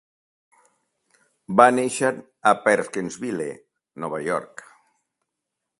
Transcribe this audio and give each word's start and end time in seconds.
Va 1.61 1.67
néixer 1.75 2.11
a 2.53 2.55
Perkinsville, 2.65 3.49
Nova 4.05 4.25
York. 4.31 4.65